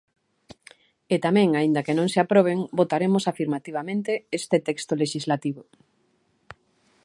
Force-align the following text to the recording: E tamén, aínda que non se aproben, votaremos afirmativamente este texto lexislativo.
E 1.13 1.15
tamén, 1.25 1.49
aínda 1.59 1.85
que 1.85 1.97
non 1.99 2.07
se 2.13 2.19
aproben, 2.21 2.59
votaremos 2.79 3.23
afirmativamente 3.31 4.11
este 4.39 4.57
texto 4.67 4.93
lexislativo. 5.03 5.61